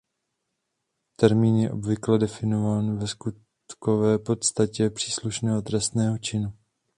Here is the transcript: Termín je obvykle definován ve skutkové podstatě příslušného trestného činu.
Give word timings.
Termín 1.15 1.55
je 1.55 1.71
obvykle 1.71 2.19
definován 2.19 2.97
ve 2.97 3.07
skutkové 3.07 4.19
podstatě 4.19 4.89
příslušného 4.89 5.61
trestného 5.61 6.17
činu. 6.17 6.53